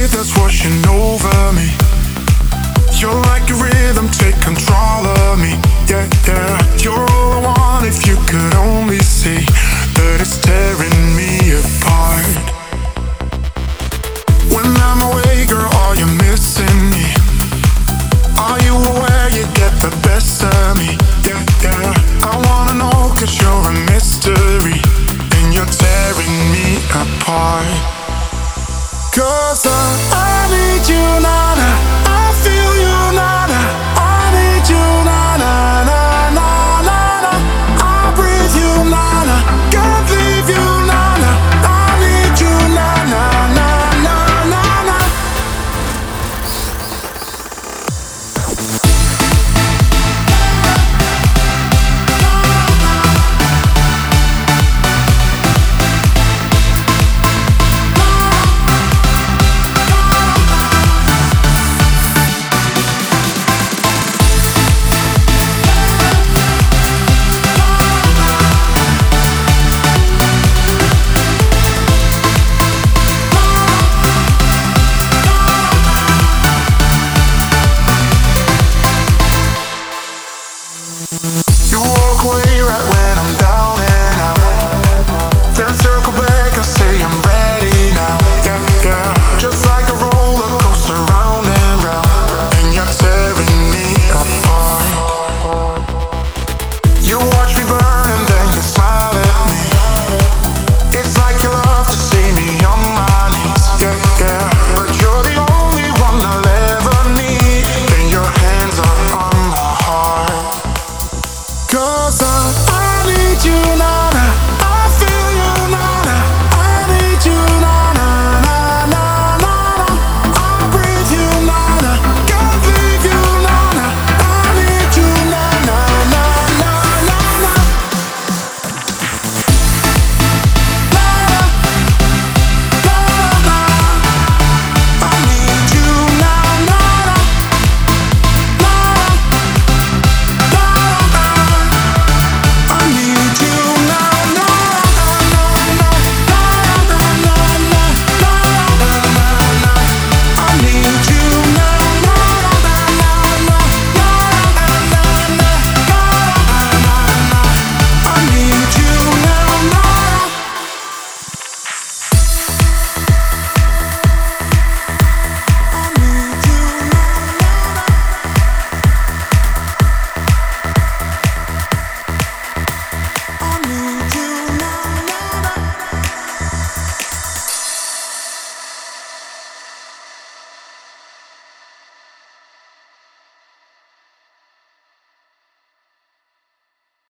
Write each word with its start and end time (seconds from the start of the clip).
wave 0.00 0.12
that's 0.12 0.36
washing 0.38 0.80
over 0.88 1.52
me. 1.52 1.68
You're 3.00 3.20
like 3.32 3.48
a 3.50 3.54
rhythm, 3.54 4.08
take 4.08 4.38
control 4.40 5.04
of 5.06 5.38
me. 5.38 5.52
Yeah, 5.88 6.08
yeah. 6.26 6.58
You're 6.78 7.06
all 7.16 7.32
I 7.32 7.40
want 7.44 7.86
if 7.86 8.06
you 8.06 8.16
could 8.28 8.54
only 8.54 9.00
see 9.00 9.40
that 9.96 10.16
it's 10.20 10.36
tearing 10.40 11.00
me 11.16 11.30
apart. 11.62 12.32
When 14.52 14.68
I'm 14.88 15.00
away, 15.10 15.46
girl, 15.46 15.70
are 15.84 15.96
you 15.96 16.08
missing 16.28 16.78
me? 16.94 17.06
Are 18.38 18.60
you 18.66 18.74
aware 18.92 19.28
you 19.36 19.44
get 19.60 19.74
the 19.84 19.92
best 20.02 20.42
of 20.42 20.78
me? 20.78 20.96
Yeah, 21.26 21.40
yeah. 21.64 21.94
I 22.22 22.34
wanna 22.46 22.74
know, 22.80 23.14
you 23.20 23.28
you're 23.40 23.68
a 23.68 23.74
mystery, 23.92 24.78
and 25.36 25.54
you're 25.54 25.72
tearing 25.80 26.36
me 26.52 26.66
apart. 27.02 27.99
Cause 29.12 29.66
I, 29.66 29.70
I 30.12 30.78
need 30.78 30.88
you 30.88 31.20
now. 31.20 31.69